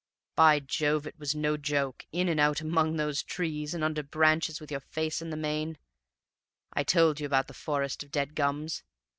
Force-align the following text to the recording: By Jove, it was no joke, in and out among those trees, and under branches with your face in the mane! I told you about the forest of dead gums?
By 0.35 0.59
Jove, 0.59 1.05
it 1.05 1.19
was 1.19 1.35
no 1.35 1.57
joke, 1.57 2.07
in 2.11 2.27
and 2.27 2.39
out 2.39 2.59
among 2.59 2.95
those 2.95 3.21
trees, 3.21 3.75
and 3.75 3.83
under 3.83 4.01
branches 4.01 4.59
with 4.59 4.71
your 4.71 4.79
face 4.79 5.21
in 5.21 5.29
the 5.29 5.37
mane! 5.37 5.77
I 6.73 6.81
told 6.83 7.19
you 7.19 7.27
about 7.27 7.45
the 7.45 7.53
forest 7.53 8.01
of 8.01 8.09
dead 8.09 8.33
gums? 8.33 8.81